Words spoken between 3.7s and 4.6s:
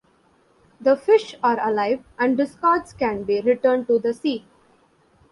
to the sea.